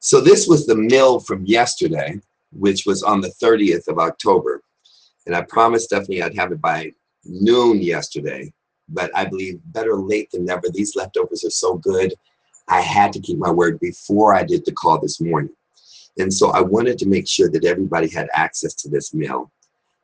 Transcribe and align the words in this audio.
So 0.00 0.20
this 0.20 0.46
was 0.46 0.66
the 0.66 0.76
mill 0.76 1.18
from 1.20 1.46
yesterday, 1.46 2.20
which 2.52 2.84
was 2.86 3.02
on 3.02 3.20
the 3.20 3.32
30th 3.42 3.88
of 3.88 3.98
October. 3.98 4.62
And 5.26 5.34
I 5.34 5.42
promised 5.42 5.86
Stephanie 5.86 6.22
I'd 6.22 6.36
have 6.36 6.52
it 6.52 6.60
by 6.60 6.92
noon 7.24 7.80
yesterday, 7.80 8.52
but 8.88 9.10
I 9.16 9.24
believe 9.24 9.60
better 9.66 9.96
late 9.96 10.30
than 10.30 10.44
never. 10.44 10.68
These 10.68 10.94
leftovers 10.94 11.44
are 11.44 11.50
so 11.50 11.76
good. 11.76 12.14
I 12.68 12.80
had 12.80 13.12
to 13.14 13.20
keep 13.20 13.38
my 13.38 13.50
word 13.50 13.80
before 13.80 14.34
I 14.34 14.44
did 14.44 14.64
the 14.64 14.72
call 14.72 15.00
this 15.00 15.20
morning. 15.20 15.54
And 16.18 16.32
so 16.32 16.50
I 16.50 16.60
wanted 16.60 16.98
to 16.98 17.08
make 17.08 17.26
sure 17.26 17.50
that 17.50 17.64
everybody 17.64 18.08
had 18.08 18.28
access 18.32 18.74
to 18.74 18.88
this 18.88 19.14
meal. 19.14 19.50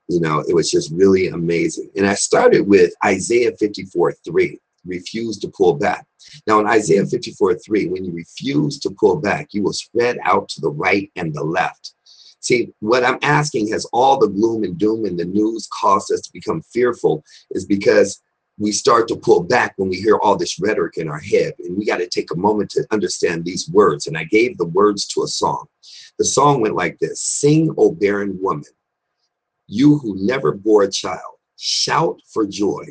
You 0.09 0.21
know, 0.21 0.41
it 0.41 0.55
was 0.55 0.71
just 0.71 0.91
really 0.93 1.29
amazing. 1.29 1.91
And 1.97 2.07
I 2.07 2.15
started 2.15 2.67
with 2.67 2.93
Isaiah 3.05 3.53
54 3.59 4.15
3, 4.25 4.59
refuse 4.85 5.39
to 5.39 5.49
pull 5.49 5.75
back. 5.75 6.07
Now, 6.47 6.61
in 6.61 6.67
Isaiah 6.67 7.03
hmm. 7.03 7.09
54 7.09 7.55
3, 7.55 7.89
when 7.89 8.05
you 8.05 8.13
refuse 8.13 8.79
to 8.81 8.91
pull 8.91 9.17
back, 9.17 9.49
you 9.53 9.63
will 9.63 9.73
spread 9.73 10.19
out 10.25 10.49
to 10.51 10.61
the 10.61 10.71
right 10.71 11.11
and 11.17 11.35
the 11.35 11.45
left. 11.45 11.95
See, 12.41 12.73
what 12.81 13.05
I'm 13.05 13.19
asking 13.23 13.69
has 13.69 13.85
all 13.93 14.19
the 14.19 14.29
gloom 14.29 14.65
and 14.65 14.79
doom 14.79 15.05
in 15.05 15.17
the 15.17 15.27
news 15.27 15.69
caused 15.79 16.11
us 16.11 16.23
to 16.23 16.33
become 16.33 16.63
fearful 16.63 17.23
is 17.51 17.67
because 17.67 18.23
we 18.59 18.73
start 18.73 19.09
to 19.09 19.17
pull 19.17 19.43
back 19.43 19.75
when 19.77 19.89
we 19.89 19.97
hear 19.97 20.17
all 20.17 20.37
this 20.37 20.59
rhetoric 20.59 20.97
in 20.97 21.09
our 21.09 21.19
head. 21.19 21.55
And 21.61 21.77
we 21.77 21.85
got 21.85 21.99
to 21.99 22.07
take 22.07 22.31
a 22.31 22.37
moment 22.37 22.71
to 22.71 22.87
understand 22.91 23.45
these 23.45 23.69
words. 23.71 24.07
And 24.07 24.17
I 24.17 24.25
gave 24.25 24.57
the 24.57 24.67
words 24.67 25.07
to 25.09 25.23
a 25.23 25.29
song. 25.29 25.67
The 26.19 26.25
song 26.25 26.61
went 26.61 26.75
like 26.75 26.99
this 26.99 27.23
Sing, 27.23 27.75
O 27.79 27.91
barren 27.91 28.39
woman, 28.41 28.65
you 29.67 29.99
who 29.99 30.17
never 30.19 30.53
bore 30.53 30.83
a 30.83 30.91
child, 30.91 31.39
shout 31.57 32.21
for 32.33 32.47
joy, 32.47 32.85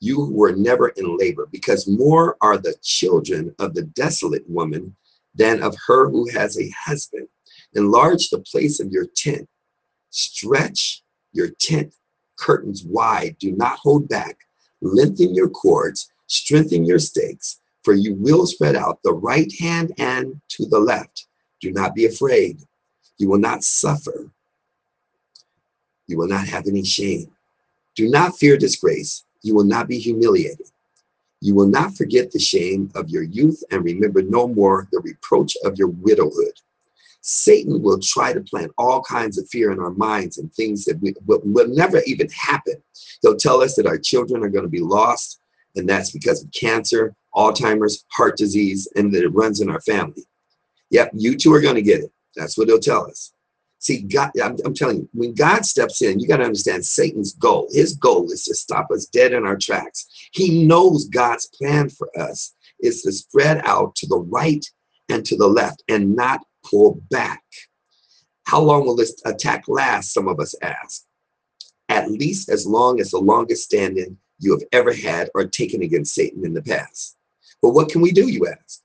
you 0.00 0.16
who 0.16 0.32
were 0.32 0.52
never 0.52 0.88
in 0.90 1.16
labor, 1.16 1.46
because 1.50 1.86
more 1.86 2.36
are 2.40 2.58
the 2.58 2.74
children 2.82 3.54
of 3.58 3.74
the 3.74 3.82
desolate 3.82 4.48
woman 4.48 4.96
than 5.34 5.62
of 5.62 5.76
her 5.86 6.08
who 6.08 6.28
has 6.30 6.58
a 6.58 6.70
husband. 6.70 7.28
Enlarge 7.74 8.30
the 8.30 8.40
place 8.40 8.80
of 8.80 8.90
your 8.90 9.06
tent, 9.14 9.48
stretch 10.10 11.02
your 11.32 11.50
tent 11.60 11.94
curtains 12.36 12.84
wide, 12.84 13.36
do 13.38 13.52
not 13.52 13.78
hold 13.78 14.08
back 14.08 14.38
lengthen 14.80 15.34
your 15.34 15.48
cords, 15.48 16.10
strengthen 16.26 16.84
your 16.84 16.98
stakes, 16.98 17.60
for 17.82 17.94
you 17.94 18.14
will 18.14 18.46
spread 18.46 18.76
out 18.76 19.02
the 19.02 19.12
right 19.12 19.52
hand 19.58 19.92
and 19.98 20.40
to 20.48 20.66
the 20.66 20.78
left. 20.78 21.26
Do 21.60 21.72
not 21.72 21.94
be 21.94 22.06
afraid. 22.06 22.60
You 23.18 23.28
will 23.28 23.38
not 23.38 23.64
suffer. 23.64 24.30
You 26.06 26.18
will 26.18 26.28
not 26.28 26.46
have 26.46 26.66
any 26.66 26.84
shame. 26.84 27.30
Do 27.94 28.08
not 28.08 28.38
fear 28.38 28.56
disgrace. 28.56 29.24
You 29.42 29.54
will 29.54 29.64
not 29.64 29.88
be 29.88 29.98
humiliated. 29.98 30.66
You 31.40 31.54
will 31.54 31.68
not 31.68 31.96
forget 31.96 32.30
the 32.30 32.38
shame 32.38 32.90
of 32.94 33.08
your 33.08 33.22
youth 33.22 33.62
and 33.70 33.84
remember 33.84 34.22
no 34.22 34.46
more 34.46 34.88
the 34.92 35.00
reproach 35.00 35.56
of 35.64 35.78
your 35.78 35.88
widowhood. 35.88 36.52
Satan 37.22 37.82
will 37.82 37.98
try 37.98 38.32
to 38.32 38.40
plant 38.40 38.72
all 38.78 39.02
kinds 39.02 39.38
of 39.38 39.48
fear 39.48 39.72
in 39.72 39.78
our 39.78 39.90
minds 39.90 40.38
and 40.38 40.52
things 40.52 40.84
that 40.84 41.00
we, 41.00 41.14
will, 41.26 41.40
will 41.44 41.68
never 41.68 42.00
even 42.06 42.28
happen. 42.30 42.82
He'll 43.22 43.36
tell 43.36 43.62
us 43.62 43.74
that 43.76 43.86
our 43.86 43.98
children 43.98 44.42
are 44.42 44.48
going 44.48 44.64
to 44.64 44.70
be 44.70 44.80
lost, 44.80 45.40
and 45.76 45.88
that's 45.88 46.10
because 46.10 46.42
of 46.42 46.50
cancer, 46.52 47.14
Alzheimer's, 47.34 48.04
heart 48.08 48.36
disease, 48.36 48.88
and 48.96 49.12
that 49.14 49.22
it 49.22 49.34
runs 49.34 49.60
in 49.60 49.70
our 49.70 49.80
family. 49.82 50.24
Yep, 50.90 51.10
you 51.14 51.36
two 51.36 51.52
are 51.52 51.60
going 51.60 51.76
to 51.76 51.82
get 51.82 52.00
it. 52.00 52.12
That's 52.36 52.56
what 52.56 52.68
he'll 52.68 52.78
tell 52.78 53.06
us. 53.06 53.32
See, 53.80 54.02
God, 54.02 54.30
I'm, 54.42 54.56
I'm 54.64 54.74
telling 54.74 54.98
you, 54.98 55.08
when 55.14 55.34
God 55.34 55.64
steps 55.64 56.02
in, 56.02 56.20
you 56.20 56.28
got 56.28 56.36
to 56.36 56.44
understand 56.44 56.84
Satan's 56.84 57.32
goal. 57.32 57.66
His 57.72 57.94
goal 57.94 58.30
is 58.30 58.44
to 58.44 58.54
stop 58.54 58.90
us 58.90 59.06
dead 59.06 59.32
in 59.32 59.46
our 59.46 59.56
tracks. 59.56 60.06
He 60.32 60.66
knows 60.66 61.06
God's 61.06 61.46
plan 61.46 61.88
for 61.88 62.10
us 62.20 62.54
is 62.80 63.02
to 63.02 63.12
spread 63.12 63.62
out 63.64 63.94
to 63.96 64.06
the 64.06 64.18
right 64.18 64.64
and 65.08 65.24
to 65.24 65.36
the 65.36 65.46
left 65.46 65.82
and 65.88 66.14
not 66.14 66.44
pull 66.62 67.02
back. 67.10 67.42
How 68.44 68.60
long 68.60 68.84
will 68.84 68.96
this 68.96 69.18
attack 69.24 69.64
last? 69.66 70.12
Some 70.12 70.28
of 70.28 70.40
us 70.40 70.54
ask. 70.60 71.04
At 71.88 72.10
least 72.10 72.50
as 72.50 72.66
long 72.66 73.00
as 73.00 73.10
the 73.10 73.18
longest 73.18 73.64
standing 73.64 74.18
you 74.38 74.52
have 74.52 74.62
ever 74.72 74.92
had 74.92 75.30
or 75.34 75.46
taken 75.46 75.82
against 75.82 76.14
Satan 76.14 76.44
in 76.44 76.52
the 76.52 76.62
past. 76.62 77.16
But 77.62 77.70
what 77.70 77.88
can 77.88 78.02
we 78.02 78.12
do, 78.12 78.28
you 78.28 78.46
ask? 78.46 78.82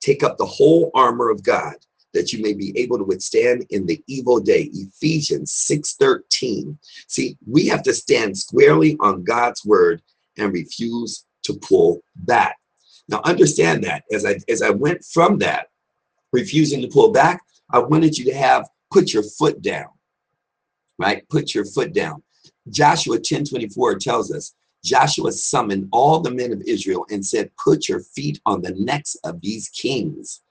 Take 0.00 0.22
up 0.22 0.36
the 0.36 0.44
whole 0.44 0.90
armor 0.94 1.30
of 1.30 1.42
God 1.42 1.76
that 2.14 2.32
you 2.32 2.42
may 2.42 2.54
be 2.54 2.76
able 2.78 2.96
to 2.96 3.04
withstand 3.04 3.66
in 3.70 3.84
the 3.86 4.02
evil 4.06 4.40
day. 4.40 4.70
Ephesians 4.72 5.52
6:13. 5.52 6.78
See, 7.08 7.36
we 7.46 7.66
have 7.66 7.82
to 7.82 7.92
stand 7.92 8.38
squarely 8.38 8.96
on 9.00 9.24
God's 9.24 9.64
word 9.64 10.02
and 10.38 10.52
refuse 10.52 11.24
to 11.42 11.54
pull 11.54 12.02
back. 12.16 12.56
Now 13.08 13.20
understand 13.24 13.84
that 13.84 14.04
as 14.12 14.24
I 14.24 14.38
as 14.48 14.62
I 14.62 14.70
went 14.70 15.04
from 15.04 15.38
that 15.38 15.68
refusing 16.32 16.80
to 16.82 16.88
pull 16.88 17.10
back, 17.10 17.42
I 17.70 17.78
wanted 17.78 18.16
you 18.16 18.24
to 18.26 18.34
have 18.34 18.68
put 18.90 19.12
your 19.12 19.22
foot 19.22 19.60
down, 19.62 19.88
right? 20.98 21.28
Put 21.28 21.54
your 21.54 21.64
foot 21.64 21.92
down. 21.92 22.22
Joshua 22.70 23.18
10 23.18 23.44
24 23.44 23.98
tells 23.98 24.32
us 24.32 24.54
Joshua 24.84 25.32
summoned 25.32 25.88
all 25.92 26.20
the 26.20 26.30
men 26.30 26.52
of 26.52 26.62
Israel 26.66 27.06
and 27.10 27.24
said, 27.24 27.50
Put 27.62 27.88
your 27.88 28.00
feet 28.00 28.40
on 28.44 28.60
the 28.60 28.74
necks 28.74 29.16
of 29.24 29.40
these 29.40 29.68
kings. 29.70 30.42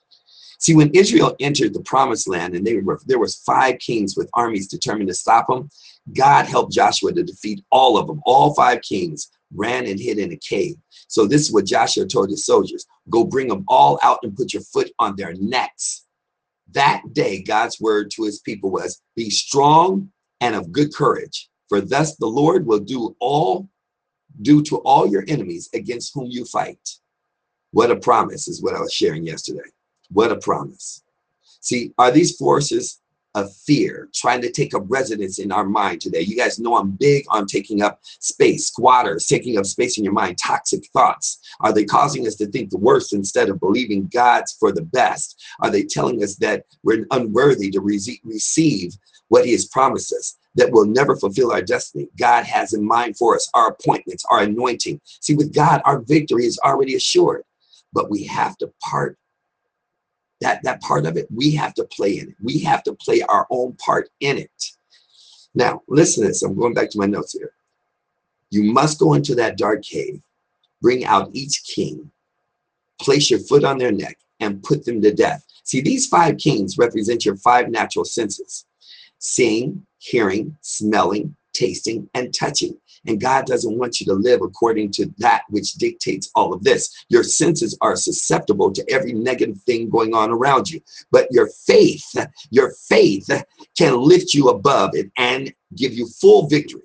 See, 0.64 0.76
when 0.76 0.92
Israel 0.92 1.36
entered 1.42 1.74
the 1.74 1.82
promised 1.82 2.26
land 2.26 2.56
and 2.56 2.86
were, 2.86 2.98
there 3.06 3.20
was 3.20 3.36
five 3.36 3.80
kings 3.80 4.16
with 4.16 4.30
armies 4.34 4.70
determined 4.70 5.10
to 5.10 5.14
stop 5.14 5.48
them, 5.48 5.70
God 6.16 6.46
helped 6.46 6.72
Joshua 6.72 7.12
to 7.12 7.22
defeat 7.22 7.66
all 7.70 7.98
of 7.98 8.08
them. 8.08 8.22
All 8.26 8.54
five 8.54 8.82
kings 8.82 9.30
ran 9.54 9.86
and 9.86 10.00
hid 10.00 10.20
in 10.20 10.32
a 10.32 10.38
cave. 10.38 10.76
So 11.10 11.28
this 11.28 11.42
is 11.42 11.52
what 11.52 11.66
Joshua 11.66 12.06
told 12.08 12.30
his 12.30 12.46
soldiers 12.46 12.86
go 13.10 13.26
bring 13.26 13.50
them 13.50 13.66
all 13.68 14.00
out 14.04 14.20
and 14.24 14.38
put 14.38 14.54
your 14.54 14.62
foot 14.62 14.90
on 15.00 15.18
their 15.18 15.34
necks. 15.34 16.06
That 16.72 17.02
day, 17.12 17.44
God's 17.44 17.82
word 17.82 18.10
to 18.12 18.24
his 18.24 18.40
people 18.40 18.72
was 18.72 19.02
be 19.18 19.30
strong 19.32 20.14
and 20.40 20.56
of 20.56 20.72
good 20.72 20.96
courage, 20.96 21.50
for 21.68 21.82
thus 21.82 22.16
the 22.16 22.26
Lord 22.26 22.66
will 22.66 22.80
do 22.80 23.18
all, 23.20 23.68
do 24.42 24.64
to 24.64 24.78
all 24.78 25.08
your 25.08 25.26
enemies 25.28 25.68
against 25.74 26.14
whom 26.14 26.28
you 26.32 26.46
fight. 26.46 26.80
What 27.72 27.92
a 27.92 27.98
promise 27.98 28.48
is 28.48 28.64
what 28.64 28.76
I 28.76 28.80
was 28.80 28.94
sharing 28.94 29.26
yesterday. 29.26 29.70
What 30.14 30.32
a 30.32 30.38
promise. 30.38 31.04
See, 31.60 31.94
are 31.98 32.12
these 32.12 32.36
forces 32.38 33.02
of 33.36 33.54
fear 33.56 34.10
trying 34.14 34.42
to 34.42 34.52
take 34.52 34.74
up 34.74 34.84
residence 34.88 35.40
in 35.40 35.52
our 35.52 35.66
mind 35.66 36.02
today. 36.02 36.22
You 36.22 36.36
guys 36.36 36.60
know 36.60 36.78
I'm 36.78 36.92
big 36.92 37.26
on 37.30 37.46
taking 37.46 37.82
up 37.82 38.00
space, 38.04 38.68
squatters, 38.68 39.26
taking 39.26 39.58
up 39.58 39.66
space 39.66 39.98
in 39.98 40.04
your 40.04 40.14
mind, 40.14 40.38
toxic 40.38 40.86
thoughts. 40.94 41.40
Are 41.62 41.74
they 41.74 41.86
causing 41.86 42.28
us 42.28 42.36
to 42.36 42.48
think 42.48 42.70
the 42.70 42.78
worst 42.78 43.14
instead 43.14 43.50
of 43.50 43.60
believing 43.60 44.10
God's 44.14 44.54
for 44.54 44.72
the 44.72 44.84
best? 44.84 45.44
Are 45.62 45.70
they 45.70 45.84
telling 45.84 46.24
us 46.24 46.36
that 46.38 46.66
we're 46.84 47.08
unworthy 47.12 47.72
to 47.72 47.82
re- 47.82 48.22
receive 48.24 48.96
what 49.30 49.46
He 49.46 49.52
has 49.54 49.66
promised 49.66 50.14
us? 50.14 50.38
That 50.56 50.72
will 50.72 50.86
never 50.86 51.16
fulfill 51.16 51.52
our 51.52 51.64
destiny. 51.64 52.10
God 52.20 52.46
has 52.46 52.74
in 52.74 52.86
mind 52.86 53.18
for 53.18 53.36
us 53.36 53.50
our 53.56 53.70
appointments, 53.70 54.24
our 54.30 54.42
anointing. 54.42 55.02
See, 55.04 55.34
with 55.34 55.52
God, 55.52 55.82
our 55.84 56.02
victory 56.02 56.46
is 56.46 56.60
already 56.64 56.94
assured, 56.94 57.44
but 57.92 58.12
we 58.12 58.24
have 58.26 58.56
to 58.60 58.72
part 58.80 59.18
that 60.44 60.64
that 60.64 60.82
part 60.82 61.06
of 61.06 61.18
it 61.18 61.28
we 61.34 61.52
have 61.52 61.74
to 61.76 61.86
play 61.86 62.20
in 62.20 62.30
it. 62.30 62.36
We 62.42 62.60
have 62.60 62.84
to 62.84 62.94
play 62.94 63.22
our 63.22 63.48
own 63.50 63.74
part 63.74 64.10
in 64.20 64.38
it. 64.38 64.66
Now 65.56 65.82
listen 65.88 66.24
to 66.24 66.30
this. 66.30 66.44
I'm 66.44 66.56
going 66.56 66.74
back 66.74 66.90
to 66.92 67.00
my 67.00 67.06
notes 67.06 67.34
here. 67.34 67.54
You 68.50 68.72
must 68.72 69.00
go 69.00 69.14
into 69.14 69.36
that 69.36 69.58
dark 69.58 69.84
cave 69.84 70.22
bring 70.84 71.06
out 71.06 71.30
each 71.34 71.64
king 71.64 72.12
place 73.02 73.32
your 73.32 73.40
foot 73.40 73.64
on 73.64 73.78
their 73.78 73.92
neck 73.92 74.18
and 74.40 74.62
put 74.62 74.86
them 74.86 75.02
to 75.02 75.14
death. 75.14 75.44
See 75.64 75.82
these 75.82 76.08
five 76.08 76.38
kings 76.38 76.78
represent 76.78 77.26
your 77.26 77.38
five 77.38 77.70
natural 77.70 78.06
senses. 78.06 78.66
Seeing 79.18 79.86
hearing 80.00 80.58
smelling 80.62 81.36
tasting 81.54 82.10
and 82.14 82.34
touching 82.34 82.78
and 83.06 83.20
God 83.20 83.46
doesn't 83.46 83.78
want 83.78 84.00
you 84.00 84.06
to 84.08 84.14
live 84.14 84.42
according 84.42 84.92
to 84.92 85.14
that 85.18 85.44
which 85.50 85.74
dictates 85.74 86.32
all 86.36 86.54
of 86.54 86.64
this. 86.64 87.06
Your 87.10 87.24
senses 87.24 87.78
are 87.82 87.96
susceptible 87.96 88.72
to 88.72 88.86
every 88.90 89.14
negative 89.14 89.62
thing 89.64 89.90
going 89.90 90.14
on 90.14 90.32
around 90.32 90.70
you. 90.70 90.82
But 91.12 91.28
your 91.32 91.50
faith, 91.50 92.16
your 92.50 92.72
faith 92.88 93.30
can 93.78 94.00
lift 94.00 94.34
you 94.34 94.50
above 94.50 94.92
it 94.94 95.12
and 95.18 95.54
give 95.76 95.94
you 95.94 96.08
full 96.08 96.48
victory. 96.48 96.82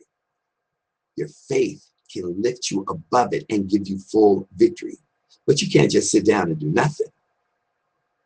Your 1.16 1.28
faith 1.28 1.84
can 2.12 2.40
lift 2.42 2.70
you 2.70 2.84
above 2.88 3.32
it 3.32 3.44
and 3.50 3.68
give 3.68 3.86
you 3.86 3.98
full 3.98 4.48
victory. 4.56 4.96
But 5.46 5.62
you 5.62 5.70
can't 5.70 5.90
just 5.90 6.10
sit 6.10 6.26
down 6.26 6.48
and 6.50 6.58
do 6.58 6.68
nothing. 6.68 7.08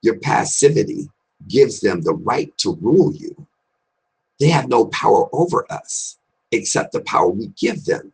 Your 0.01 0.19
passivity 0.19 1.11
gives 1.49 1.81
them 1.81 2.01
the 2.01 2.15
right 2.15 2.57
to 2.59 2.77
rule 2.81 3.13
you. 3.13 3.47
They 4.41 4.49
have 4.49 4.69
no 4.69 4.87
power 4.87 5.29
over 5.33 5.71
us 5.71 6.19
except 6.53 6.93
the 6.93 7.01
power 7.03 7.29
we 7.29 7.49
give 7.59 7.85
them. 7.85 8.13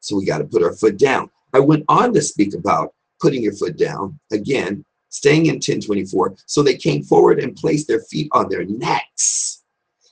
So 0.00 0.16
we 0.16 0.24
got 0.24 0.38
to 0.38 0.44
put 0.44 0.62
our 0.62 0.74
foot 0.74 0.98
down. 0.98 1.30
I 1.52 1.60
went 1.60 1.84
on 1.88 2.14
to 2.14 2.22
speak 2.22 2.54
about 2.54 2.94
putting 3.20 3.42
your 3.42 3.52
foot 3.52 3.76
down 3.76 4.18
again, 4.32 4.84
staying 5.10 5.46
in 5.46 5.56
1024. 5.56 6.36
So 6.46 6.62
they 6.62 6.76
came 6.76 7.02
forward 7.02 7.40
and 7.40 7.56
placed 7.56 7.88
their 7.88 8.00
feet 8.00 8.28
on 8.32 8.48
their 8.48 8.64
necks. 8.64 9.62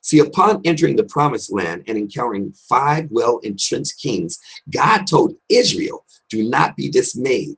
See, 0.03 0.21
upon 0.21 0.63
entering 0.65 0.97
the 0.97 1.05
promised 1.05 1.53
land 1.53 1.85
and 1.87 1.99
encountering 1.99 2.53
five 2.69 3.09
well 3.11 3.39
entrenched 3.39 4.01
kings, 4.01 4.39
God 4.71 5.07
told 5.07 5.35
Israel, 5.49 6.05
Do 6.31 6.49
not 6.49 6.77
be 6.77 6.89
dismayed. 6.89 7.57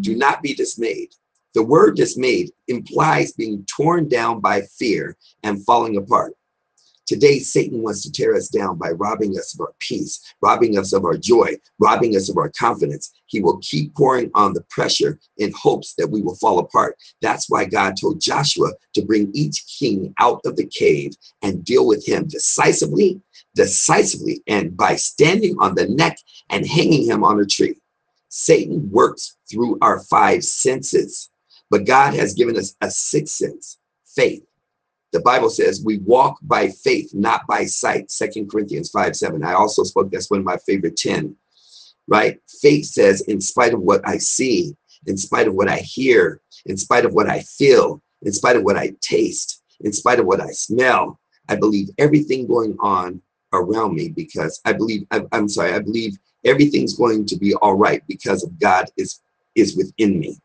Do 0.00 0.16
not 0.16 0.42
be 0.42 0.54
dismayed. 0.54 1.10
The 1.54 1.62
word 1.62 1.96
dismayed 1.96 2.52
implies 2.68 3.32
being 3.32 3.66
torn 3.66 4.08
down 4.08 4.40
by 4.40 4.62
fear 4.62 5.16
and 5.42 5.64
falling 5.66 5.98
apart. 5.98 6.32
Today, 7.12 7.40
Satan 7.40 7.82
wants 7.82 8.02
to 8.04 8.10
tear 8.10 8.34
us 8.34 8.48
down 8.48 8.78
by 8.78 8.92
robbing 8.92 9.36
us 9.36 9.52
of 9.52 9.60
our 9.60 9.74
peace, 9.80 10.18
robbing 10.40 10.78
us 10.78 10.94
of 10.94 11.04
our 11.04 11.18
joy, 11.18 11.58
robbing 11.78 12.16
us 12.16 12.30
of 12.30 12.38
our 12.38 12.50
confidence. 12.58 13.12
He 13.26 13.42
will 13.42 13.58
keep 13.58 13.94
pouring 13.94 14.30
on 14.34 14.54
the 14.54 14.62
pressure 14.70 15.18
in 15.36 15.52
hopes 15.52 15.92
that 15.98 16.08
we 16.08 16.22
will 16.22 16.36
fall 16.36 16.58
apart. 16.58 16.96
That's 17.20 17.50
why 17.50 17.66
God 17.66 17.98
told 18.00 18.22
Joshua 18.22 18.70
to 18.94 19.04
bring 19.04 19.30
each 19.34 19.62
king 19.78 20.14
out 20.20 20.40
of 20.46 20.56
the 20.56 20.64
cave 20.64 21.12
and 21.42 21.62
deal 21.62 21.86
with 21.86 22.08
him 22.08 22.28
decisively, 22.28 23.20
decisively, 23.54 24.42
and 24.46 24.74
by 24.74 24.96
standing 24.96 25.58
on 25.58 25.74
the 25.74 25.88
neck 25.88 26.16
and 26.48 26.66
hanging 26.66 27.04
him 27.04 27.24
on 27.24 27.38
a 27.38 27.44
tree. 27.44 27.76
Satan 28.30 28.90
works 28.90 29.36
through 29.50 29.76
our 29.82 30.00
five 30.00 30.44
senses, 30.44 31.28
but 31.68 31.84
God 31.84 32.14
has 32.14 32.32
given 32.32 32.56
us 32.56 32.74
a 32.80 32.90
sixth 32.90 33.34
sense, 33.34 33.76
faith 34.06 34.46
the 35.12 35.20
Bible 35.20 35.50
says 35.50 35.82
we 35.84 35.98
walk 35.98 36.38
by 36.42 36.68
faith, 36.68 37.12
not 37.14 37.46
by 37.46 37.64
sight. 37.66 38.10
Second 38.10 38.50
Corinthians 38.50 38.90
5 38.90 39.14
7. 39.14 39.44
I 39.44 39.52
also 39.52 39.84
spoke, 39.84 40.10
that's 40.10 40.30
one 40.30 40.40
of 40.40 40.46
my 40.46 40.56
favorite 40.66 40.96
10, 40.96 41.36
right? 42.08 42.40
Faith 42.60 42.86
says, 42.86 43.20
in 43.22 43.40
spite 43.40 43.74
of 43.74 43.80
what 43.80 44.06
I 44.06 44.18
see, 44.18 44.74
in 45.06 45.16
spite 45.16 45.48
of 45.48 45.54
what 45.54 45.68
I 45.68 45.78
hear, 45.78 46.40
in 46.66 46.76
spite 46.76 47.04
of 47.04 47.12
what 47.12 47.28
I 47.28 47.40
feel, 47.40 48.02
in 48.22 48.32
spite 48.32 48.56
of 48.56 48.62
what 48.62 48.76
I 48.76 48.94
taste, 49.00 49.62
in 49.80 49.92
spite 49.92 50.18
of 50.18 50.26
what 50.26 50.40
I 50.40 50.50
smell, 50.50 51.20
I 51.48 51.56
believe 51.56 51.90
everything 51.98 52.46
going 52.46 52.76
on 52.80 53.20
around 53.52 53.94
me 53.94 54.08
because 54.08 54.60
I 54.64 54.72
believe, 54.72 55.06
I'm 55.32 55.48
sorry, 55.48 55.74
I 55.74 55.80
believe 55.80 56.16
everything's 56.44 56.96
going 56.96 57.26
to 57.26 57.36
be 57.36 57.54
all 57.54 57.74
right 57.74 58.02
because 58.08 58.42
of 58.42 58.58
God 58.58 58.86
is, 58.96 59.20
is 59.54 59.76
within 59.76 60.18
me. 60.18 60.40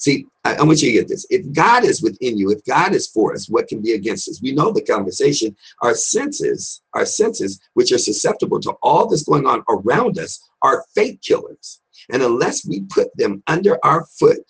See, 0.00 0.26
I, 0.44 0.54
I, 0.54 0.62
want 0.62 0.80
you 0.80 0.88
to 0.88 0.98
get 0.98 1.08
this. 1.08 1.26
If 1.28 1.52
God 1.52 1.84
is 1.84 2.00
within 2.00 2.38
you, 2.38 2.50
if 2.50 2.64
God 2.64 2.94
is 2.94 3.06
for 3.06 3.34
us, 3.34 3.50
what 3.50 3.68
can 3.68 3.82
be 3.82 3.92
against 3.92 4.30
us? 4.30 4.40
We 4.42 4.52
know 4.52 4.72
the 4.72 4.80
conversation. 4.80 5.54
Our 5.82 5.94
senses, 5.94 6.80
our 6.94 7.04
senses, 7.04 7.60
which 7.74 7.92
are 7.92 7.98
susceptible 7.98 8.60
to 8.60 8.72
all 8.82 9.06
that's 9.06 9.24
going 9.24 9.46
on 9.46 9.62
around 9.68 10.18
us, 10.18 10.40
are 10.62 10.86
fake 10.94 11.20
killers. 11.20 11.82
And 12.10 12.22
unless 12.22 12.66
we 12.66 12.80
put 12.88 13.14
them 13.18 13.42
under 13.46 13.78
our 13.84 14.06
foot, 14.18 14.40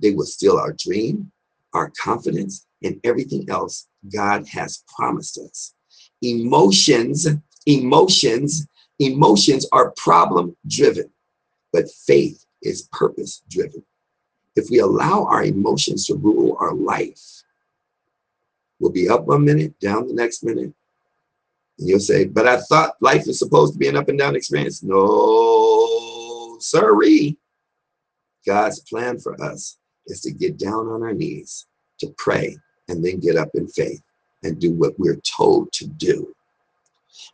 they 0.00 0.12
will 0.12 0.24
steal 0.24 0.56
our 0.56 0.72
dream, 0.72 1.30
our 1.74 1.92
confidence, 2.02 2.66
and 2.82 2.98
everything 3.04 3.44
else 3.50 3.88
God 4.10 4.48
has 4.48 4.82
promised 4.96 5.36
us. 5.36 5.74
Emotions, 6.22 7.28
emotions, 7.66 8.66
emotions 8.98 9.68
are 9.72 9.92
problem 9.98 10.56
driven, 10.66 11.10
but 11.70 11.90
faith 12.06 12.46
is 12.62 12.88
purpose 12.92 13.42
driven 13.50 13.84
if 14.56 14.70
we 14.70 14.80
allow 14.80 15.24
our 15.24 15.44
emotions 15.44 16.06
to 16.06 16.14
rule 16.14 16.56
our 16.58 16.74
life, 16.74 17.42
we'll 18.80 18.90
be 18.90 19.08
up 19.08 19.26
one 19.26 19.44
minute, 19.44 19.78
down 19.80 20.08
the 20.08 20.14
next 20.14 20.42
minute. 20.42 20.72
And 21.78 21.88
you'll 21.88 22.00
say, 22.00 22.24
but 22.24 22.48
I 22.48 22.60
thought 22.62 22.96
life 23.00 23.28
is 23.28 23.38
supposed 23.38 23.74
to 23.74 23.78
be 23.78 23.88
an 23.88 23.96
up 23.96 24.08
and 24.08 24.18
down 24.18 24.34
experience. 24.34 24.82
No, 24.82 26.56
sorry. 26.58 27.36
God's 28.46 28.80
plan 28.80 29.18
for 29.18 29.40
us 29.42 29.76
is 30.06 30.20
to 30.22 30.32
get 30.32 30.56
down 30.56 30.86
on 30.86 31.02
our 31.02 31.12
knees, 31.12 31.66
to 32.00 32.14
pray, 32.16 32.56
and 32.88 33.04
then 33.04 33.20
get 33.20 33.36
up 33.36 33.50
in 33.54 33.68
faith 33.68 34.02
and 34.42 34.58
do 34.60 34.72
what 34.72 34.98
we're 34.98 35.20
told 35.36 35.72
to 35.72 35.86
do. 35.86 36.34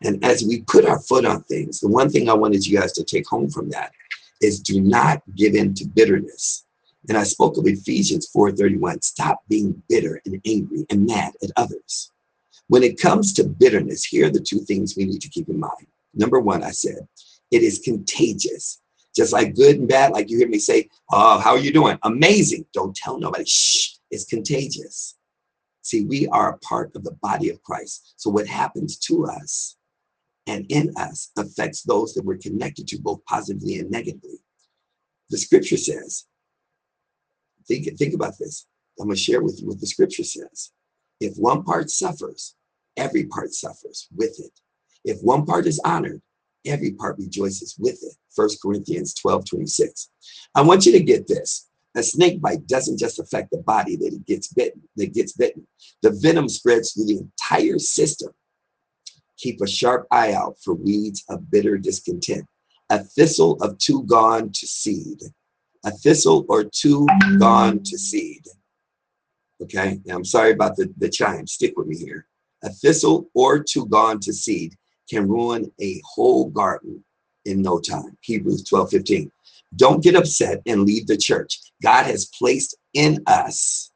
And 0.02 0.24
as 0.24 0.42
we 0.42 0.62
put 0.62 0.86
our 0.86 1.00
foot 1.00 1.24
on 1.24 1.42
things, 1.44 1.80
the 1.80 1.88
one 1.88 2.08
thing 2.08 2.28
I 2.28 2.34
wanted 2.34 2.66
you 2.66 2.78
guys 2.78 2.92
to 2.94 3.04
take 3.04 3.28
home 3.28 3.50
from 3.50 3.68
that 3.70 3.92
is 4.40 4.60
do 4.60 4.80
not 4.80 5.22
give 5.36 5.54
in 5.54 5.74
to 5.74 5.84
bitterness. 5.86 6.64
And 7.08 7.18
I 7.18 7.24
spoke 7.24 7.56
of 7.56 7.66
Ephesians 7.66 8.28
4:31. 8.34 9.02
Stop 9.02 9.42
being 9.48 9.82
bitter 9.88 10.20
and 10.24 10.40
angry 10.46 10.86
and 10.90 11.06
mad 11.06 11.34
at 11.42 11.50
others. 11.56 12.10
When 12.68 12.82
it 12.82 13.00
comes 13.00 13.32
to 13.34 13.44
bitterness, 13.44 14.04
here 14.04 14.26
are 14.26 14.30
the 14.30 14.40
two 14.40 14.60
things 14.60 14.96
we 14.96 15.04
need 15.04 15.20
to 15.20 15.28
keep 15.28 15.48
in 15.48 15.58
mind. 15.58 15.86
Number 16.14 16.40
one, 16.40 16.62
I 16.62 16.70
said, 16.70 17.08
it 17.50 17.62
is 17.62 17.80
contagious. 17.80 18.80
Just 19.14 19.32
like 19.32 19.54
good 19.54 19.78
and 19.78 19.88
bad, 19.88 20.12
like 20.12 20.30
you 20.30 20.38
hear 20.38 20.48
me 20.48 20.58
say, 20.58 20.88
Oh, 21.10 21.38
how 21.38 21.50
are 21.50 21.58
you 21.58 21.72
doing? 21.72 21.98
Amazing. 22.02 22.66
Don't 22.72 22.96
tell 22.96 23.18
nobody. 23.18 23.44
Shh, 23.44 23.96
it's 24.10 24.24
contagious. 24.24 25.16
See, 25.82 26.04
we 26.04 26.28
are 26.28 26.50
a 26.50 26.58
part 26.58 26.94
of 26.94 27.04
the 27.04 27.16
body 27.22 27.50
of 27.50 27.62
Christ. 27.62 28.14
So 28.16 28.30
what 28.30 28.46
happens 28.46 28.96
to 29.00 29.26
us 29.26 29.76
and 30.46 30.64
in 30.70 30.92
us 30.96 31.30
affects 31.36 31.82
those 31.82 32.14
that 32.14 32.24
we're 32.24 32.38
connected 32.38 32.88
to, 32.88 33.00
both 33.00 33.24
positively 33.26 33.78
and 33.78 33.90
negatively. 33.90 34.38
The 35.30 35.38
scripture 35.38 35.76
says, 35.76 36.24
Think, 37.66 37.96
think 37.98 38.14
about 38.14 38.38
this. 38.38 38.66
I'm 38.98 39.06
going 39.06 39.16
to 39.16 39.22
share 39.22 39.42
with 39.42 39.60
you 39.60 39.68
what 39.68 39.80
the 39.80 39.86
scripture 39.86 40.24
says. 40.24 40.70
If 41.20 41.36
one 41.36 41.62
part 41.64 41.90
suffers, 41.90 42.54
every 42.96 43.24
part 43.24 43.52
suffers 43.52 44.08
with 44.14 44.38
it. 44.38 44.52
If 45.04 45.20
one 45.22 45.46
part 45.46 45.66
is 45.66 45.80
honored, 45.84 46.20
every 46.66 46.92
part 46.92 47.18
rejoices 47.18 47.76
with 47.78 48.02
it. 48.02 48.14
First 48.34 48.60
Corinthians 48.62 49.14
12, 49.14 49.44
26. 49.44 50.10
I 50.54 50.62
want 50.62 50.86
you 50.86 50.92
to 50.92 51.00
get 51.00 51.26
this. 51.26 51.68
A 51.94 52.02
snake 52.02 52.40
bite 52.40 52.66
doesn't 52.66 52.98
just 52.98 53.18
affect 53.18 53.50
the 53.50 53.58
body 53.58 53.96
that 53.96 54.14
it 54.14 54.26
gets 54.26 54.48
bitten, 54.48 54.82
that 54.96 55.12
gets 55.12 55.32
bitten. 55.32 55.66
The 56.02 56.10
venom 56.10 56.48
spreads 56.48 56.92
through 56.92 57.06
the 57.06 57.18
entire 57.18 57.78
system. 57.78 58.32
Keep 59.36 59.60
a 59.60 59.66
sharp 59.66 60.06
eye 60.10 60.32
out 60.32 60.56
for 60.64 60.74
weeds 60.74 61.24
of 61.28 61.50
bitter 61.50 61.76
discontent. 61.76 62.46
A 62.88 63.00
thistle 63.00 63.58
of 63.62 63.76
two 63.78 64.04
gone 64.04 64.50
to 64.52 64.66
seed 64.66 65.20
a 65.84 65.90
thistle 65.90 66.46
or 66.48 66.64
two 66.64 67.06
gone 67.38 67.82
to 67.84 67.98
seed. 67.98 68.44
Okay, 69.62 70.00
now 70.04 70.16
I'm 70.16 70.24
sorry 70.24 70.52
about 70.52 70.76
the, 70.76 70.92
the 70.98 71.08
chime, 71.08 71.46
stick 71.46 71.74
with 71.76 71.86
me 71.86 71.96
here. 71.96 72.26
A 72.64 72.70
thistle 72.70 73.28
or 73.34 73.62
two 73.62 73.86
gone 73.86 74.20
to 74.20 74.32
seed 74.32 74.74
can 75.08 75.28
ruin 75.28 75.70
a 75.80 76.00
whole 76.04 76.48
garden 76.50 77.04
in 77.44 77.62
no 77.62 77.78
time. 77.78 78.16
Hebrews 78.20 78.64
12, 78.64 78.90
15. 78.90 79.32
Don't 79.76 80.02
get 80.02 80.16
upset 80.16 80.60
and 80.66 80.82
leave 80.82 81.06
the 81.06 81.16
church. 81.16 81.58
God 81.82 82.04
has 82.04 82.30
placed 82.38 82.76
in 82.94 83.22
us. 83.26 83.90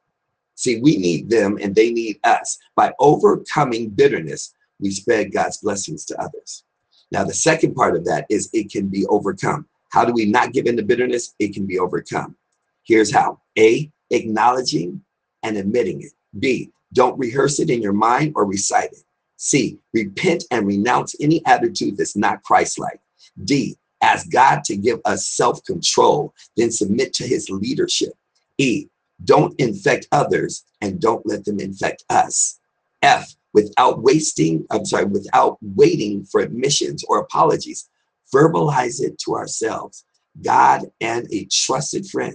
See, 0.54 0.80
we 0.80 0.96
need 0.96 1.28
them 1.28 1.58
and 1.60 1.74
they 1.74 1.92
need 1.92 2.18
us. 2.24 2.58
By 2.74 2.92
overcoming 2.98 3.90
bitterness, 3.90 4.54
we 4.80 4.90
spread 4.90 5.32
God's 5.32 5.58
blessings 5.58 6.04
to 6.06 6.20
others. 6.20 6.64
Now, 7.12 7.24
the 7.24 7.34
second 7.34 7.74
part 7.74 7.96
of 7.96 8.04
that 8.06 8.26
is 8.30 8.50
it 8.52 8.70
can 8.70 8.88
be 8.88 9.06
overcome. 9.06 9.66
How 9.90 10.04
do 10.04 10.12
we 10.12 10.26
not 10.26 10.52
give 10.52 10.66
in 10.66 10.76
to 10.76 10.82
bitterness? 10.82 11.34
It 11.38 11.54
can 11.54 11.66
be 11.66 11.78
overcome. 11.78 12.36
Here's 12.84 13.12
how 13.12 13.40
A, 13.58 13.90
acknowledging 14.10 15.02
and 15.43 15.56
admitting 15.56 16.02
it. 16.02 16.12
B, 16.38 16.70
don't 16.93 17.19
rehearse 17.19 17.60
it 17.60 17.70
in 17.70 17.82
your 17.82 17.93
mind 17.93 18.32
or 18.36 18.44
recite 18.44 18.93
it. 18.93 19.05
C, 19.36 19.78
repent 19.93 20.44
and 20.50 20.66
renounce 20.66 21.14
any 21.20 21.44
attitude 21.46 21.96
that's 21.96 22.16
not 22.16 22.43
Christ 22.43 22.78
like. 22.78 23.00
D, 23.44 23.76
ask 24.02 24.31
God 24.31 24.64
to 24.64 24.76
give 24.76 25.00
us 25.05 25.28
self 25.28 25.62
control, 25.64 26.34
then 26.56 26.70
submit 26.70 27.12
to 27.14 27.26
his 27.26 27.50
leadership. 27.50 28.12
E, 28.58 28.86
don't 29.24 29.58
infect 29.60 30.08
others 30.12 30.64
and 30.81 31.00
don't 31.00 31.26
let 31.26 31.44
them 31.44 31.60
infect 31.60 32.05
us. 32.10 32.58
F, 33.02 33.34
without 33.52 34.02
wasting, 34.02 34.66
I'm 34.70 34.84
sorry, 34.84 35.05
without 35.05 35.58
waiting 35.62 36.24
for 36.24 36.40
admissions 36.40 37.05
or 37.08 37.19
apologies, 37.19 37.88
verbalize 38.34 39.02
it 39.02 39.18
to 39.20 39.34
ourselves. 39.34 40.04
God 40.44 40.82
and 41.00 41.26
a 41.32 41.46
trusted 41.50 42.06
friend. 42.06 42.34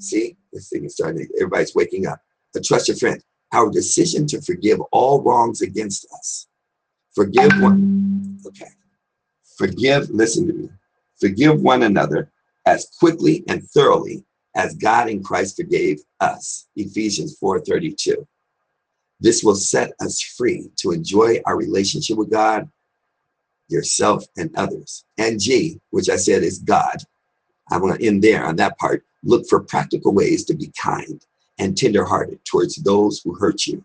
See, 0.00 0.36
this 0.52 0.68
thing 0.68 0.84
is 0.84 0.94
starting, 0.94 1.26
everybody's 1.36 1.74
waking 1.74 2.06
up. 2.06 2.20
A 2.54 2.60
trusted 2.60 2.98
friend. 2.98 3.22
Our 3.52 3.70
decision 3.70 4.26
to 4.28 4.40
forgive 4.40 4.80
all 4.92 5.22
wrongs 5.22 5.62
against 5.62 6.06
us. 6.12 6.48
Forgive 7.14 7.52
one, 7.60 8.38
okay. 8.46 8.70
Forgive, 9.56 10.10
listen 10.10 10.46
to 10.46 10.52
me. 10.52 10.70
Forgive 11.20 11.60
one 11.60 11.82
another 11.82 12.32
as 12.66 12.88
quickly 12.98 13.44
and 13.48 13.62
thoroughly 13.70 14.24
as 14.54 14.74
God 14.74 15.08
in 15.08 15.22
Christ 15.22 15.56
forgave 15.56 16.00
us. 16.20 16.68
Ephesians 16.76 17.38
4:32. 17.38 18.26
This 19.20 19.42
will 19.42 19.54
set 19.54 19.92
us 20.00 20.20
free 20.20 20.70
to 20.76 20.90
enjoy 20.90 21.40
our 21.46 21.56
relationship 21.56 22.16
with 22.16 22.30
God 22.30 22.68
yourself, 23.72 24.24
and 24.36 24.54
others. 24.56 25.04
And 25.18 25.40
G, 25.40 25.80
which 25.90 26.08
I 26.08 26.16
said 26.16 26.42
is 26.42 26.58
God. 26.58 26.98
I 27.70 27.78
want 27.78 27.98
to 27.98 28.06
end 28.06 28.22
there 28.22 28.44
on 28.44 28.56
that 28.56 28.78
part. 28.78 29.04
Look 29.24 29.48
for 29.48 29.60
practical 29.60 30.12
ways 30.12 30.44
to 30.44 30.54
be 30.54 30.70
kind 30.80 31.24
and 31.58 31.76
tenderhearted 31.76 32.44
towards 32.44 32.76
those 32.76 33.20
who 33.20 33.34
hurt 33.34 33.66
you. 33.66 33.84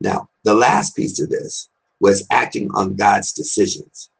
Now, 0.00 0.28
the 0.44 0.54
last 0.54 0.96
piece 0.96 1.20
of 1.20 1.30
this 1.30 1.68
was 2.00 2.26
acting 2.30 2.70
on 2.74 2.96
God's 2.96 3.32
decisions. 3.32 4.10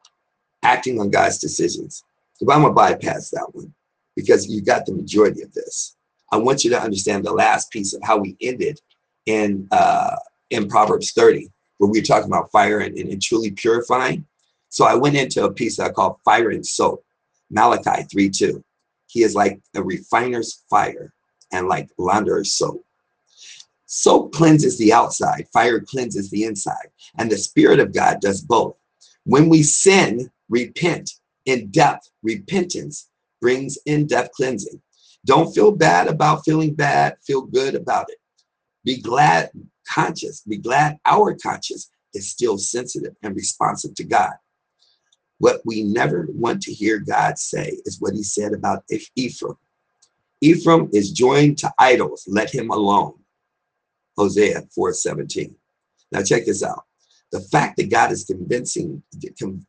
Acting 0.62 1.00
on 1.00 1.10
God's 1.10 1.38
decisions. 1.38 2.04
So 2.34 2.50
I'm 2.50 2.62
going 2.62 2.72
to 2.72 2.74
bypass 2.74 3.30
that 3.30 3.54
one 3.54 3.74
because 4.14 4.48
you 4.48 4.60
got 4.60 4.86
the 4.86 4.92
majority 4.92 5.42
of 5.42 5.52
this. 5.52 5.96
I 6.30 6.36
want 6.36 6.64
you 6.64 6.70
to 6.70 6.80
understand 6.80 7.24
the 7.24 7.32
last 7.32 7.70
piece 7.70 7.94
of 7.94 8.02
how 8.02 8.18
we 8.18 8.36
ended 8.40 8.80
in 9.26 9.68
uh, 9.70 10.16
in 10.50 10.68
Proverbs 10.68 11.12
30, 11.12 11.50
where 11.78 11.90
we 11.90 12.00
were 12.00 12.04
talking 12.04 12.28
about 12.28 12.50
fire 12.52 12.80
and, 12.80 12.96
and, 12.96 13.10
and 13.10 13.22
truly 13.22 13.50
purifying. 13.50 14.24
So 14.72 14.86
I 14.86 14.94
went 14.94 15.16
into 15.16 15.44
a 15.44 15.52
piece 15.52 15.76
that 15.76 15.90
I 15.90 15.92
call 15.92 16.18
Fire 16.24 16.48
and 16.48 16.66
Soap, 16.66 17.04
Malachi 17.50 18.04
3 18.04 18.30
2. 18.30 18.64
He 19.06 19.22
is 19.22 19.34
like 19.34 19.60
a 19.76 19.82
refiner's 19.82 20.64
fire, 20.70 21.12
and 21.52 21.68
like 21.68 21.90
launderer's 21.98 22.54
soap. 22.54 22.82
Soap 23.84 24.32
cleanses 24.32 24.78
the 24.78 24.90
outside, 24.90 25.46
fire 25.52 25.78
cleanses 25.78 26.30
the 26.30 26.44
inside, 26.44 26.88
and 27.18 27.30
the 27.30 27.36
Spirit 27.36 27.80
of 27.80 27.92
God 27.92 28.22
does 28.22 28.40
both. 28.40 28.74
When 29.24 29.50
we 29.50 29.62
sin, 29.62 30.30
repent. 30.48 31.10
In 31.44 31.70
depth, 31.70 32.08
repentance 32.22 33.10
brings 33.42 33.76
in 33.84 34.06
depth 34.06 34.32
cleansing. 34.32 34.80
Don't 35.26 35.52
feel 35.52 35.72
bad 35.72 36.08
about 36.08 36.46
feeling 36.46 36.72
bad, 36.72 37.16
feel 37.26 37.42
good 37.42 37.74
about 37.74 38.08
it. 38.08 38.16
Be 38.84 39.02
glad, 39.02 39.50
conscious, 39.86 40.40
be 40.40 40.56
glad 40.56 40.98
our 41.04 41.34
conscience 41.34 41.90
is 42.14 42.30
still 42.30 42.56
sensitive 42.56 43.14
and 43.22 43.36
responsive 43.36 43.94
to 43.96 44.04
God. 44.04 44.32
What 45.42 45.60
we 45.64 45.82
never 45.82 46.28
want 46.30 46.62
to 46.62 46.72
hear 46.72 47.00
God 47.00 47.36
say 47.36 47.76
is 47.84 48.00
what 48.00 48.14
he 48.14 48.22
said 48.22 48.52
about 48.52 48.84
Ephraim. 49.16 49.56
Ephraim 50.40 50.88
is 50.92 51.10
joined 51.10 51.58
to 51.58 51.72
idols, 51.80 52.22
let 52.28 52.54
him 52.54 52.70
alone. 52.70 53.14
Hosea 54.16 54.68
4:17. 54.72 55.56
Now 56.12 56.22
check 56.22 56.46
this 56.46 56.62
out. 56.62 56.84
The 57.32 57.40
fact 57.40 57.76
that 57.78 57.90
God 57.90 58.12
is 58.12 58.22
convincing, 58.22 59.02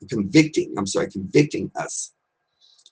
convicting, 0.08 0.76
I'm 0.78 0.86
sorry, 0.86 1.10
convicting 1.10 1.72
us 1.76 2.14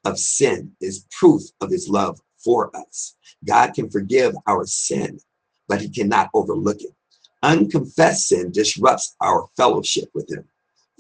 of 0.04 0.18
sin 0.18 0.72
is 0.82 1.06
proof 1.12 1.44
of 1.62 1.70
his 1.70 1.88
love 1.88 2.20
for 2.44 2.76
us. 2.76 3.16
God 3.46 3.76
can 3.76 3.92
forgive 3.92 4.34
our 4.48 4.66
sin, 4.66 5.20
but 5.68 5.82
he 5.82 5.90
cannot 5.90 6.32
overlook 6.34 6.82
it. 6.82 6.96
Unconfessed 7.44 8.30
sin 8.30 8.52
disrupts 8.52 9.16
our 9.22 9.48
fellowship 9.56 10.10
with 10.16 10.32
him. 10.32 10.46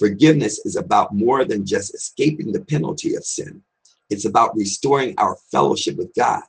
Forgiveness 0.02 0.66
is 0.66 0.78
about 0.78 1.14
more 1.14 1.46
than 1.46 1.64
just 1.64 1.94
escaping 1.94 2.52
the 2.52 2.66
penalty 2.66 3.14
of 3.14 3.24
sin. 3.24 3.62
It's 4.10 4.26
about 4.26 4.56
restoring 4.56 5.14
our 5.20 5.38
fellowship 5.52 5.96
with 5.96 6.12
God. 6.16 6.42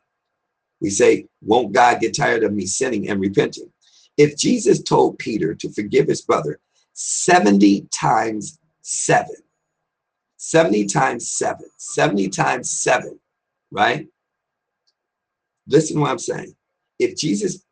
We 0.80 0.88
say, 0.88 1.26
won't 1.42 1.72
God 1.72 2.00
get 2.00 2.16
tired 2.16 2.44
of 2.44 2.54
me 2.54 2.64
sinning 2.64 3.10
and 3.10 3.20
repenting? 3.20 3.70
If 4.16 4.38
Jesus 4.38 4.82
told 4.82 5.18
Peter 5.18 5.54
to 5.54 5.68
forgive 5.68 6.08
his 6.08 6.22
brother 6.22 6.60
70 6.94 7.88
times 7.92 8.58
7, 8.80 9.28
70 10.38 10.86
times 10.86 11.30
7, 11.30 11.66
70 11.76 12.28
times 12.30 12.70
7, 12.70 13.20
right? 13.70 14.08
Listen 15.66 15.96
to 15.96 16.00
what 16.00 16.10
I'm 16.10 16.18
saying. 16.18 16.56
If 16.98 17.18
Jesus 17.18 17.62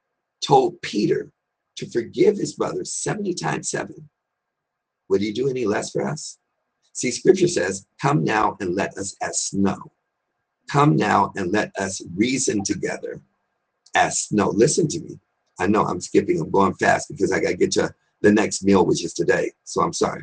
told 0.47 0.83
Peter 0.83 1.33
to 1.77 1.87
forgive 1.87 2.37
his 2.37 2.53
brother 2.53 2.85
70 2.85 3.33
times 3.33 3.71
7, 3.71 4.11
would 5.11 5.21
he 5.21 5.33
do 5.33 5.51
any 5.51 5.67
less 5.67 5.91
for 5.91 6.09
us? 6.09 6.39
See, 6.93 7.11
scripture 7.11 7.49
says, 7.49 7.87
Come 8.01 8.25
now 8.25 8.57
and 8.61 8.75
let 8.75 8.97
us 8.97 9.17
as 9.21 9.41
snow. 9.41 9.93
Come 10.71 10.97
now 10.97 11.33
and 11.37 11.53
let 11.53 11.73
us 11.77 12.01
reason 12.17 12.63
together 12.63 13.21
as 13.95 14.21
snow. 14.21 14.51
Listen 14.51 14.87
to 14.89 15.01
me. 15.01 15.19
I 15.59 15.67
know 15.67 15.85
I'm 15.85 16.01
skipping, 16.01 16.41
I'm 16.41 16.51
going 16.51 16.75
fast 16.75 17.09
because 17.09 17.33
I 17.33 17.41
got 17.41 17.51
to 17.51 17.57
get 17.57 17.73
to 17.73 17.93
the 18.23 18.33
next 18.33 18.63
meal, 18.63 18.87
which 18.87 19.05
is 19.05 19.13
today. 19.13 19.51
So 19.65 19.83
I'm 19.83 19.93
sorry. 19.93 20.23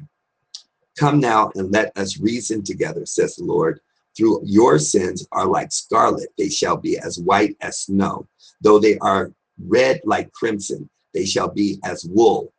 Come 0.97 1.19
now 1.19 1.51
and 1.55 1.71
let 1.71 1.95
us 1.97 2.19
reason 2.19 2.63
together, 2.63 3.05
says 3.05 3.35
the 3.35 3.43
Lord. 3.43 3.81
Through 4.15 4.41
your 4.45 4.79
sins 4.79 5.27
are 5.31 5.45
like 5.45 5.71
scarlet, 5.71 6.29
they 6.37 6.49
shall 6.49 6.77
be 6.77 6.97
as 6.97 7.19
white 7.19 7.55
as 7.61 7.81
snow. 7.81 8.27
Though 8.61 8.79
they 8.79 8.97
are 8.99 9.31
red 9.59 10.01
like 10.05 10.31
crimson, 10.31 10.89
they 11.13 11.25
shall 11.25 11.49
be 11.49 11.79
as 11.83 12.03
wool. 12.05 12.51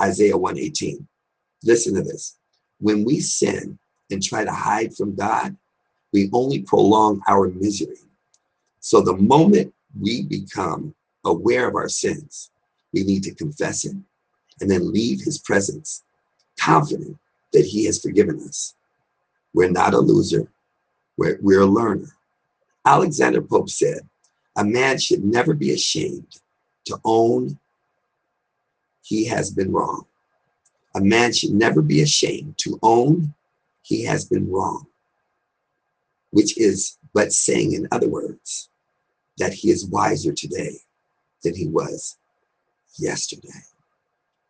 Isaiah 0.00 0.36
118. 0.36 1.06
Listen 1.66 1.94
to 1.94 2.02
this. 2.02 2.36
When 2.78 3.04
we 3.04 3.20
sin 3.20 3.78
and 4.10 4.22
try 4.22 4.44
to 4.44 4.52
hide 4.52 4.94
from 4.94 5.14
God, 5.14 5.56
we 6.12 6.30
only 6.32 6.60
prolong 6.60 7.20
our 7.28 7.48
misery. 7.48 7.98
So 8.80 9.00
the 9.00 9.16
moment 9.16 9.74
we 10.00 10.22
become 10.22 10.94
aware 11.24 11.68
of 11.68 11.74
our 11.74 11.88
sins, 11.88 12.50
we 12.92 13.02
need 13.02 13.24
to 13.24 13.34
confess 13.34 13.84
it 13.84 13.96
and 14.60 14.70
then 14.70 14.92
leave 14.92 15.20
his 15.20 15.38
presence, 15.38 16.04
confident 16.58 17.18
that 17.52 17.66
he 17.66 17.84
has 17.86 18.00
forgiven 18.00 18.40
us. 18.40 18.74
We're 19.52 19.70
not 19.70 19.94
a 19.94 19.98
loser, 19.98 20.48
we're, 21.16 21.38
we're 21.42 21.62
a 21.62 21.66
learner. 21.66 22.12
Alexander 22.84 23.42
Pope 23.42 23.70
said, 23.70 24.08
a 24.56 24.64
man 24.64 24.98
should 24.98 25.24
never 25.24 25.52
be 25.52 25.72
ashamed 25.72 26.40
to 26.84 26.98
own 27.04 27.58
he 29.02 29.24
has 29.26 29.50
been 29.50 29.72
wrong. 29.72 30.06
A 30.96 31.00
man 31.00 31.34
should 31.34 31.52
never 31.52 31.82
be 31.82 32.00
ashamed 32.00 32.56
to 32.58 32.78
own 32.82 33.34
he 33.82 34.04
has 34.04 34.24
been 34.24 34.50
wrong, 34.50 34.86
which 36.30 36.56
is 36.58 36.96
but 37.12 37.34
saying, 37.34 37.74
in 37.74 37.86
other 37.92 38.08
words, 38.08 38.70
that 39.36 39.52
he 39.52 39.70
is 39.70 39.86
wiser 39.86 40.32
today 40.32 40.78
than 41.44 41.54
he 41.54 41.68
was 41.68 42.16
yesterday. 42.98 43.62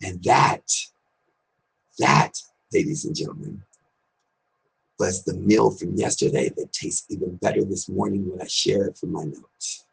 And 0.01 0.23
that, 0.23 0.63
that, 1.99 2.39
ladies 2.73 3.05
and 3.05 3.17
gentlemen, 3.17 3.63
was 5.01 5.25
the 5.25 5.35
meal 5.35 5.73
from 5.73 5.97
yesterday 5.97 6.49
that 6.57 6.73
tastes 6.73 7.07
even 7.11 7.37
better 7.37 7.65
this 7.65 7.89
morning 7.89 8.31
when 8.31 8.41
I 8.41 8.47
share 8.47 8.87
it 8.87 8.99
from 8.99 9.13
my 9.13 9.25
notes. 9.25 9.86